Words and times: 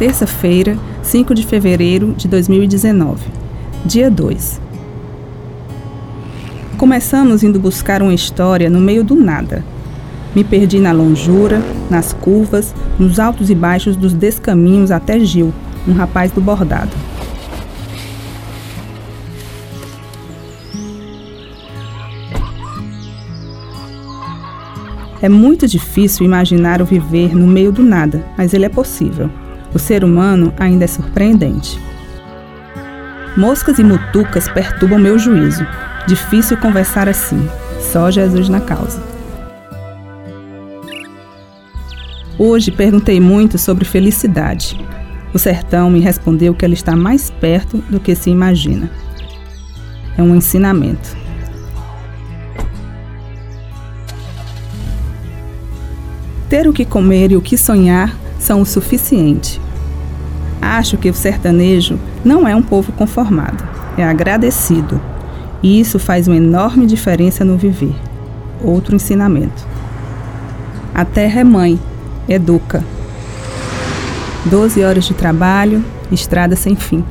Terça-feira, 0.00 0.78
5 1.02 1.34
de 1.34 1.44
fevereiro 1.44 2.14
de 2.16 2.26
2019. 2.26 3.22
Dia 3.84 4.10
2. 4.10 4.58
Começamos 6.78 7.42
indo 7.42 7.60
buscar 7.60 8.00
uma 8.00 8.14
história 8.14 8.70
no 8.70 8.80
meio 8.80 9.04
do 9.04 9.14
nada. 9.14 9.62
Me 10.34 10.42
perdi 10.42 10.78
na 10.78 10.90
longura, 10.90 11.60
nas 11.90 12.14
curvas, 12.14 12.74
nos 12.98 13.20
altos 13.20 13.50
e 13.50 13.54
baixos 13.54 13.94
dos 13.94 14.14
descaminhos 14.14 14.90
até 14.90 15.20
Gil, 15.20 15.52
um 15.86 15.92
rapaz 15.92 16.32
do 16.32 16.40
bordado. 16.40 16.96
É 25.20 25.28
muito 25.28 25.68
difícil 25.68 26.24
imaginar 26.24 26.80
o 26.80 26.86
viver 26.86 27.36
no 27.36 27.46
meio 27.46 27.70
do 27.70 27.82
nada, 27.82 28.24
mas 28.38 28.54
ele 28.54 28.64
é 28.64 28.70
possível. 28.70 29.28
O 29.72 29.78
ser 29.78 30.02
humano 30.02 30.52
ainda 30.58 30.84
é 30.84 30.88
surpreendente. 30.88 31.78
Moscas 33.36 33.78
e 33.78 33.84
mutucas 33.84 34.48
perturbam 34.48 34.98
meu 34.98 35.18
juízo. 35.18 35.64
Difícil 36.06 36.56
conversar 36.56 37.08
assim. 37.08 37.48
Só 37.92 38.10
Jesus 38.10 38.48
na 38.48 38.60
causa. 38.60 39.00
Hoje 42.36 42.70
perguntei 42.70 43.20
muito 43.20 43.58
sobre 43.58 43.84
felicidade. 43.84 44.76
O 45.32 45.38
sertão 45.38 45.88
me 45.90 46.00
respondeu 46.00 46.54
que 46.54 46.64
ela 46.64 46.74
está 46.74 46.96
mais 46.96 47.30
perto 47.30 47.78
do 47.88 48.00
que 48.00 48.14
se 48.16 48.30
imagina. 48.30 48.90
É 50.18 50.22
um 50.22 50.34
ensinamento. 50.34 51.16
Ter 56.48 56.66
o 56.66 56.72
que 56.72 56.84
comer 56.84 57.30
e 57.30 57.36
o 57.36 57.40
que 57.40 57.56
sonhar 57.56 58.12
são 58.40 58.62
o 58.62 58.66
suficiente. 58.66 59.60
Acho 60.60 60.96
que 60.96 61.08
o 61.08 61.14
sertanejo 61.14 61.98
não 62.24 62.48
é 62.48 62.56
um 62.56 62.62
povo 62.62 62.90
conformado, 62.92 63.62
é 63.96 64.02
agradecido. 64.02 65.00
E 65.62 65.78
isso 65.78 65.98
faz 65.98 66.26
uma 66.26 66.36
enorme 66.36 66.86
diferença 66.86 67.44
no 67.44 67.56
viver. 67.56 67.94
Outro 68.62 68.96
ensinamento. 68.96 69.66
A 70.94 71.04
terra 71.04 71.40
é 71.40 71.44
mãe, 71.44 71.78
educa. 72.28 72.82
Doze 74.46 74.82
horas 74.82 75.04
de 75.04 75.14
trabalho, 75.14 75.84
estrada 76.10 76.56
sem 76.56 76.74
fim. 76.74 77.04